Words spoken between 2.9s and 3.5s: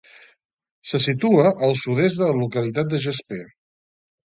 de Jasper.